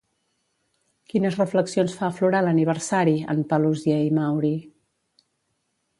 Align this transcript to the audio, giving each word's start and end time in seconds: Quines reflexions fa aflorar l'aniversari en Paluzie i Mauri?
Quines 1.13 1.37
reflexions 1.41 1.93
fa 1.99 2.07
aflorar 2.09 2.41
l'aniversari 2.47 3.15
en 3.35 3.45
Paluzie 3.53 4.03
i 4.07 4.11
Mauri? 4.21 4.55